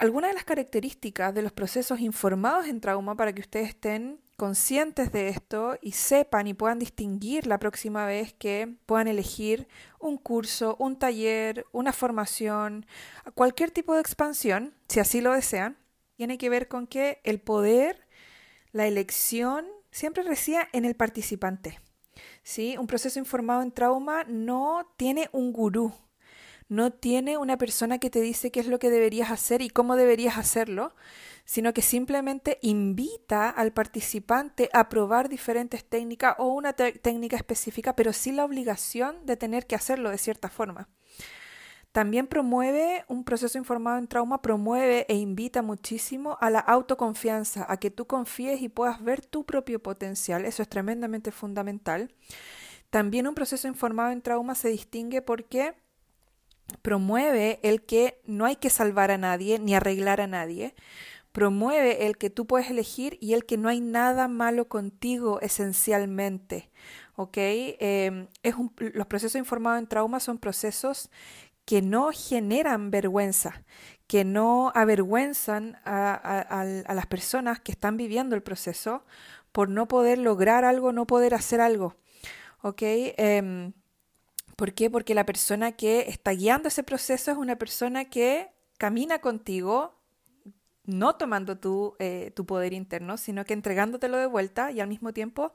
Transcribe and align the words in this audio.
Algunas 0.00 0.30
de 0.30 0.34
las 0.34 0.44
características 0.44 1.34
de 1.34 1.42
los 1.42 1.52
procesos 1.52 2.00
informados 2.00 2.66
en 2.68 2.80
trauma 2.80 3.18
para 3.18 3.34
que 3.34 3.42
ustedes 3.42 3.68
estén 3.68 4.18
conscientes 4.38 5.12
de 5.12 5.28
esto 5.28 5.76
y 5.82 5.92
sepan 5.92 6.46
y 6.46 6.54
puedan 6.54 6.78
distinguir 6.78 7.46
la 7.46 7.58
próxima 7.58 8.06
vez 8.06 8.32
que 8.32 8.78
puedan 8.86 9.08
elegir 9.08 9.68
un 9.98 10.16
curso, 10.16 10.74
un 10.78 10.98
taller, 10.98 11.66
una 11.72 11.92
formación, 11.92 12.86
cualquier 13.34 13.72
tipo 13.72 13.92
de 13.92 14.00
expansión, 14.00 14.72
si 14.88 15.00
así 15.00 15.20
lo 15.20 15.34
desean, 15.34 15.76
tiene 16.16 16.38
que 16.38 16.48
ver 16.48 16.66
con 16.66 16.86
que 16.86 17.20
el 17.22 17.38
poder, 17.38 18.06
la 18.72 18.86
elección, 18.86 19.66
siempre 19.90 20.22
reside 20.22 20.66
en 20.72 20.86
el 20.86 20.96
participante. 20.96 21.78
¿sí? 22.42 22.78
Un 22.78 22.86
proceso 22.86 23.18
informado 23.18 23.60
en 23.60 23.70
trauma 23.70 24.24
no 24.24 24.94
tiene 24.96 25.28
un 25.32 25.52
gurú, 25.52 25.92
no 26.70 26.92
tiene 26.92 27.36
una 27.36 27.58
persona 27.58 27.98
que 27.98 28.10
te 28.10 28.20
dice 28.20 28.52
qué 28.52 28.60
es 28.60 28.68
lo 28.68 28.78
que 28.78 28.90
deberías 28.90 29.32
hacer 29.32 29.60
y 29.60 29.70
cómo 29.70 29.96
deberías 29.96 30.38
hacerlo, 30.38 30.94
sino 31.44 31.74
que 31.74 31.82
simplemente 31.82 32.58
invita 32.62 33.50
al 33.50 33.72
participante 33.72 34.70
a 34.72 34.88
probar 34.88 35.28
diferentes 35.28 35.84
técnicas 35.84 36.36
o 36.38 36.46
una 36.46 36.72
técnica 36.72 37.36
específica, 37.36 37.96
pero 37.96 38.12
sin 38.12 38.36
la 38.36 38.44
obligación 38.44 39.26
de 39.26 39.36
tener 39.36 39.66
que 39.66 39.74
hacerlo 39.74 40.10
de 40.10 40.18
cierta 40.18 40.48
forma. 40.48 40.88
También 41.90 42.28
promueve, 42.28 43.04
un 43.08 43.24
proceso 43.24 43.58
informado 43.58 43.98
en 43.98 44.06
trauma 44.06 44.40
promueve 44.40 45.06
e 45.08 45.16
invita 45.16 45.62
muchísimo 45.62 46.38
a 46.40 46.50
la 46.50 46.60
autoconfianza, 46.60 47.66
a 47.68 47.78
que 47.78 47.90
tú 47.90 48.06
confíes 48.06 48.62
y 48.62 48.68
puedas 48.68 49.02
ver 49.02 49.26
tu 49.26 49.44
propio 49.44 49.82
potencial. 49.82 50.44
Eso 50.44 50.62
es 50.62 50.68
tremendamente 50.68 51.32
fundamental. 51.32 52.14
También 52.90 53.26
un 53.26 53.34
proceso 53.34 53.66
informado 53.66 54.12
en 54.12 54.22
trauma 54.22 54.54
se 54.54 54.68
distingue 54.68 55.20
porque 55.20 55.74
promueve 56.82 57.60
el 57.62 57.82
que 57.82 58.20
no 58.26 58.44
hay 58.44 58.56
que 58.56 58.70
salvar 58.70 59.10
a 59.10 59.18
nadie 59.18 59.58
ni 59.58 59.74
arreglar 59.74 60.20
a 60.20 60.26
nadie. 60.26 60.74
Promueve 61.32 62.06
el 62.06 62.18
que 62.18 62.30
tú 62.30 62.46
puedes 62.46 62.70
elegir 62.70 63.16
y 63.20 63.34
el 63.34 63.46
que 63.46 63.56
no 63.56 63.68
hay 63.68 63.80
nada 63.80 64.28
malo 64.28 64.68
contigo 64.68 65.40
esencialmente. 65.40 66.70
¿Ok? 67.16 67.36
Em, 67.36 68.28
es 68.42 68.54
los 68.78 69.06
procesos 69.06 69.38
informados 69.38 69.80
en 69.80 69.86
trauma 69.86 70.20
son 70.20 70.38
procesos 70.38 71.10
que 71.64 71.82
no 71.82 72.10
generan 72.12 72.90
vergüenza, 72.90 73.62
que 74.06 74.24
no 74.24 74.72
avergüenzan 74.74 75.78
a, 75.84 76.64
las 76.88 77.06
personas 77.06 77.60
que 77.60 77.70
están 77.70 77.96
viviendo 77.96 78.34
el 78.34 78.42
proceso 78.42 79.04
por 79.52 79.68
no 79.68 79.86
poder 79.86 80.18
lograr 80.18 80.64
algo, 80.64 80.92
no 80.92 81.06
poder 81.06 81.34
hacer 81.34 81.60
algo. 81.60 81.96
Em, 82.80 83.72
¿Por 84.60 84.74
qué? 84.74 84.90
Porque 84.90 85.14
la 85.14 85.24
persona 85.24 85.72
que 85.72 86.00
está 86.00 86.32
guiando 86.32 86.68
ese 86.68 86.82
proceso 86.82 87.30
es 87.30 87.38
una 87.38 87.56
persona 87.56 88.10
que 88.10 88.50
camina 88.76 89.22
contigo, 89.22 89.98
no 90.84 91.14
tomando 91.16 91.56
tu, 91.56 91.96
eh, 91.98 92.30
tu 92.36 92.44
poder 92.44 92.74
interno, 92.74 93.16
sino 93.16 93.46
que 93.46 93.54
entregándotelo 93.54 94.18
de 94.18 94.26
vuelta 94.26 94.70
y 94.70 94.80
al 94.80 94.88
mismo 94.88 95.14
tiempo 95.14 95.54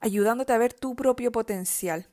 ayudándote 0.00 0.52
a 0.52 0.58
ver 0.58 0.74
tu 0.74 0.94
propio 0.94 1.32
potencial. 1.32 2.06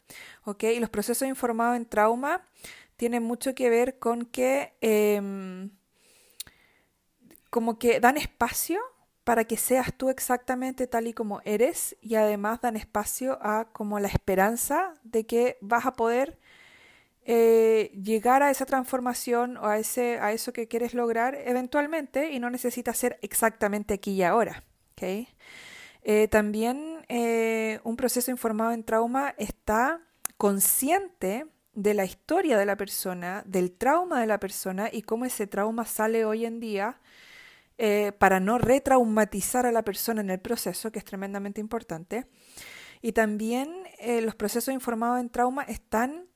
¿ok? 0.45 0.63
Y 0.63 0.79
los 0.79 0.89
procesos 0.89 1.27
informados 1.27 1.75
en 1.75 1.85
trauma 1.85 2.47
tienen 2.95 3.23
mucho 3.23 3.53
que 3.53 3.69
ver 3.69 3.99
con 3.99 4.23
que 4.23 4.71
em, 4.79 5.69
como 7.49 7.77
que 7.77 7.99
dan 7.99 8.15
espacio 8.15 8.79
para 9.23 9.45
que 9.45 9.57
seas 9.57 9.93
tú 9.93 10.09
exactamente 10.09 10.87
tal 10.87 11.07
y 11.07 11.13
como 11.13 11.41
eres 11.45 11.95
y 12.01 12.15
además 12.15 12.61
dan 12.61 12.75
espacio 12.75 13.37
a 13.41 13.65
como 13.71 13.99
la 13.99 14.07
esperanza 14.07 14.93
de 15.03 15.25
que 15.25 15.57
vas 15.61 15.85
a 15.85 15.93
poder 15.93 16.39
eh, 17.23 17.91
llegar 18.03 18.41
a 18.41 18.49
esa 18.49 18.65
transformación 18.65 19.57
o 19.57 19.67
a, 19.67 19.77
ese, 19.77 20.19
a 20.19 20.31
eso 20.31 20.53
que 20.53 20.67
quieres 20.67 20.95
lograr 20.95 21.35
eventualmente 21.45 22.31
y 22.31 22.39
no 22.39 22.49
necesitas 22.49 22.97
ser 22.97 23.19
exactamente 23.21 23.93
aquí 23.93 24.13
y 24.13 24.23
ahora. 24.23 24.63
Eh, 26.03 26.27
también 26.29 27.05
eh, 27.09 27.79
un 27.83 27.95
proceso 27.95 28.29
informado 28.31 28.71
en 28.71 28.83
trauma 28.83 29.33
está 29.37 29.99
consciente 30.37 31.45
de 31.73 31.93
la 31.93 32.05
historia 32.05 32.57
de 32.57 32.65
la 32.65 32.75
persona, 32.75 33.43
del 33.45 33.71
trauma 33.71 34.19
de 34.19 34.27
la 34.27 34.39
persona 34.39 34.89
y 34.91 35.03
cómo 35.03 35.25
ese 35.25 35.47
trauma 35.47 35.85
sale 35.85 36.25
hoy 36.25 36.45
en 36.45 36.59
día 36.59 36.99
eh, 37.83 38.11
para 38.11 38.39
no 38.39 38.59
retraumatizar 38.59 39.65
a 39.65 39.71
la 39.71 39.81
persona 39.81 40.21
en 40.21 40.29
el 40.29 40.39
proceso, 40.39 40.91
que 40.91 40.99
es 40.99 41.05
tremendamente 41.05 41.59
importante. 41.59 42.27
Y 43.01 43.13
también 43.13 43.73
eh, 43.97 44.21
los 44.21 44.35
procesos 44.35 44.71
informados 44.71 45.19
en 45.19 45.31
trauma 45.31 45.63
están 45.63 46.27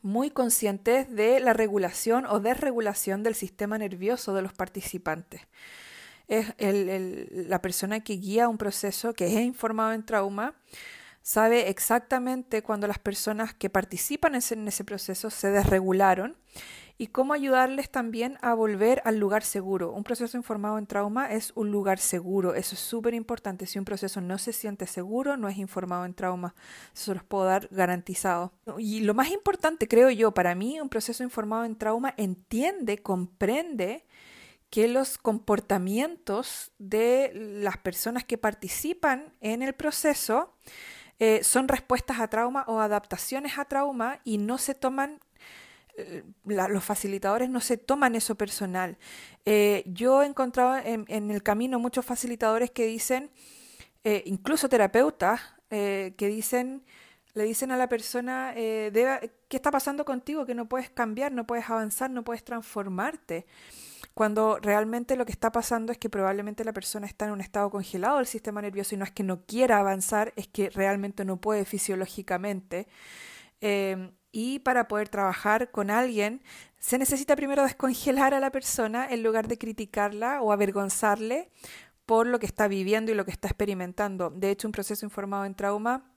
muy 0.00 0.30
conscientes 0.30 1.14
de 1.14 1.38
la 1.40 1.52
regulación 1.52 2.24
o 2.24 2.40
desregulación 2.40 3.22
del 3.22 3.34
sistema 3.34 3.76
nervioso 3.76 4.32
de 4.32 4.40
los 4.40 4.54
participantes. 4.54 5.42
Es 6.28 6.54
la 6.58 7.60
persona 7.60 8.00
que 8.00 8.14
guía 8.14 8.48
un 8.48 8.56
proceso 8.56 9.12
que 9.12 9.26
es 9.26 9.44
informado 9.44 9.92
en 9.92 10.06
trauma 10.06 10.54
sabe 11.20 11.68
exactamente 11.68 12.62
cuando 12.62 12.86
las 12.86 12.98
personas 12.98 13.52
que 13.52 13.68
participan 13.68 14.34
en 14.34 14.68
ese 14.68 14.84
proceso 14.84 15.28
se 15.28 15.50
desregularon 15.50 16.38
y 16.98 17.06
cómo 17.06 17.32
ayudarles 17.32 17.90
también 17.90 18.38
a 18.42 18.54
volver 18.54 19.00
al 19.04 19.18
lugar 19.18 19.44
seguro. 19.44 19.92
Un 19.92 20.02
proceso 20.02 20.36
informado 20.36 20.78
en 20.78 20.86
trauma 20.86 21.32
es 21.32 21.52
un 21.54 21.70
lugar 21.70 22.00
seguro, 22.00 22.54
eso 22.54 22.74
es 22.74 22.80
súper 22.80 23.14
importante. 23.14 23.66
Si 23.66 23.78
un 23.78 23.84
proceso 23.84 24.20
no 24.20 24.36
se 24.36 24.52
siente 24.52 24.86
seguro, 24.88 25.36
no 25.36 25.48
es 25.48 25.58
informado 25.58 26.04
en 26.04 26.14
trauma. 26.14 26.56
Eso 26.92 27.14
los 27.14 27.22
puedo 27.22 27.44
dar 27.44 27.68
garantizado. 27.70 28.52
Y 28.78 29.00
lo 29.00 29.14
más 29.14 29.30
importante, 29.30 29.86
creo 29.86 30.10
yo, 30.10 30.32
para 30.32 30.56
mí, 30.56 30.80
un 30.80 30.88
proceso 30.88 31.22
informado 31.22 31.64
en 31.64 31.76
trauma 31.76 32.14
entiende, 32.16 32.98
comprende 32.98 34.04
que 34.68 34.88
los 34.88 35.18
comportamientos 35.18 36.72
de 36.78 37.30
las 37.62 37.78
personas 37.78 38.24
que 38.24 38.38
participan 38.38 39.32
en 39.40 39.62
el 39.62 39.74
proceso 39.74 40.52
eh, 41.20 41.42
son 41.42 41.68
respuestas 41.68 42.20
a 42.20 42.28
trauma 42.28 42.64
o 42.68 42.80
adaptaciones 42.80 43.58
a 43.58 43.64
trauma 43.64 44.20
y 44.24 44.38
no 44.38 44.58
se 44.58 44.74
toman 44.74 45.20
eh, 45.98 46.22
los 46.44 46.84
facilitadores 46.84 47.50
no 47.50 47.60
se 47.60 47.76
toman 47.76 48.14
eso 48.14 48.36
personal. 48.36 48.96
Eh, 49.44 49.82
yo 49.86 50.22
he 50.22 50.26
encontrado 50.26 50.76
en, 50.76 51.30
el 51.30 51.42
camino 51.42 51.80
muchos 51.80 52.06
facilitadores 52.06 52.70
que 52.70 52.86
dicen, 52.86 53.32
eh, 54.04 54.22
incluso 54.26 54.68
terapeutas, 54.68 55.40
que 55.68 56.14
dicen, 56.18 56.82
le 57.34 57.44
dicen 57.44 57.72
a 57.72 57.76
la 57.76 57.90
persona, 57.90 58.52
¿qué 58.54 59.30
está 59.50 59.70
pasando 59.70 60.06
contigo? 60.06 60.46
Que 60.46 60.54
no 60.54 60.66
puedes 60.66 60.88
cambiar, 60.88 61.32
no 61.32 61.46
puedes 61.46 61.68
avanzar, 61.68 62.10
no 62.10 62.24
puedes 62.24 62.42
transformarte. 62.42 63.44
Cuando 64.14 64.58
realmente 64.62 65.14
lo 65.14 65.26
que 65.26 65.32
está 65.32 65.52
pasando 65.52 65.92
es 65.92 65.98
que 65.98 66.08
probablemente 66.08 66.64
la 66.64 66.72
persona 66.72 67.06
está 67.06 67.26
en 67.26 67.32
un 67.32 67.42
estado 67.42 67.70
congelado 67.70 68.16
del 68.16 68.26
sistema 68.26 68.62
nervioso 68.62 68.94
y 68.94 68.98
no 68.98 69.04
es 69.04 69.10
que 69.10 69.24
no 69.24 69.42
quiera 69.44 69.78
avanzar, 69.78 70.32
es 70.36 70.48
que 70.48 70.70
realmente 70.70 71.26
no 71.26 71.36
puede 71.36 71.66
fisiológicamente. 71.66 72.88
Y 74.30 74.58
para 74.60 74.88
poder 74.88 75.08
trabajar 75.08 75.70
con 75.70 75.90
alguien, 75.90 76.42
se 76.78 76.98
necesita 76.98 77.34
primero 77.36 77.62
descongelar 77.62 78.34
a 78.34 78.40
la 78.40 78.50
persona 78.50 79.06
en 79.10 79.22
lugar 79.22 79.48
de 79.48 79.58
criticarla 79.58 80.42
o 80.42 80.52
avergonzarle 80.52 81.50
por 82.06 82.26
lo 82.26 82.38
que 82.38 82.46
está 82.46 82.68
viviendo 82.68 83.12
y 83.12 83.14
lo 83.14 83.24
que 83.24 83.30
está 83.30 83.48
experimentando. 83.48 84.30
De 84.30 84.50
hecho, 84.50 84.68
un 84.68 84.72
proceso 84.72 85.04
informado 85.04 85.44
en 85.44 85.54
trauma 85.54 86.10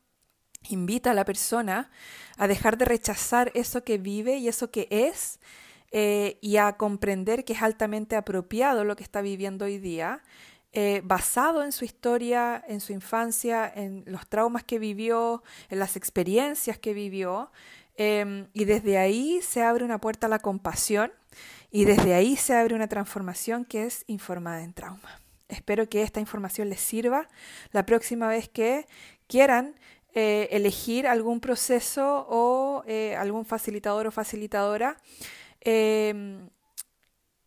invita 0.70 1.12
a 1.12 1.14
la 1.14 1.26
persona 1.26 1.90
a 2.38 2.48
dejar 2.48 2.78
de 2.78 2.86
rechazar 2.86 3.52
eso 3.56 3.84
que 3.84 3.98
vive 3.98 4.38
y 4.38 4.48
eso 4.48 4.72
que 4.72 4.88
es 4.90 5.40
eh, 5.92 6.38
y 6.42 6.58
a 6.58 6.74
comprender 6.78 7.44
que 7.44 7.54
es 7.54 7.62
altamente 7.62 8.16
apropiado 8.16 8.86
lo 8.86 8.96
que 8.96 9.04
está 9.04 9.22
viviendo 9.22 9.66
hoy 9.66 9.78
día, 9.78 10.24
eh, 10.72 11.02
basado 11.04 11.64
en 11.64 11.74
su 11.74 11.84
historia, 11.84 12.64
en 12.66 12.80
su 12.80 12.94
infancia, 12.94 13.70
en 13.76 14.04
los 14.06 14.26
traumas 14.30 14.64
que 14.64 14.80
vivió, 14.80 15.44
en 15.70 15.80
las 15.80 15.98
experiencias 15.98 16.80
que 16.80 16.94
vivió, 16.94 17.52
Em, 17.96 18.48
y 18.54 18.66
desde 18.66 18.98
ahí 18.98 19.42
se 19.42 19.64
abre 19.64 19.84
una 19.86 20.00
puerta 20.00 20.28
a 20.28 20.30
la 20.30 20.40
compasión 20.40 21.12
y 21.72 21.86
desde 21.86 22.14
ahí 22.14 22.36
se 22.36 22.54
abre 22.54 22.76
una 22.76 22.88
transformación 22.88 23.66
que 23.66 23.86
es 23.86 24.04
informada 24.08 24.64
en 24.64 24.74
trauma. 24.74 25.22
Espero 25.48 25.88
que 25.90 26.02
esta 26.02 26.20
información 26.20 26.70
les 26.70 26.80
sirva 26.80 27.28
la 27.72 27.86
próxima 27.86 28.28
vez 28.28 28.50
que 28.50 28.88
quieran 29.28 29.76
eh, 30.14 30.50
elegir 30.52 31.08
algún 31.08 31.40
proceso 31.40 32.26
o 32.30 32.84
eh, 32.88 33.16
algún 33.16 33.46
facilitador 33.46 34.08
o 34.08 34.12
facilitadora. 34.12 34.98
Em, 35.62 36.50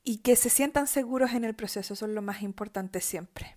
y 0.05 0.19
que 0.19 0.37
se 0.37 0.50
sientan 0.50 0.87
seguros 0.87 1.32
en 1.32 1.44
el 1.44 1.55
proceso, 1.55 1.94
eso 1.94 2.06
es 2.06 2.12
lo 2.12 2.23
más 2.23 2.43
importante 2.43 3.00
siempre. 3.00 3.56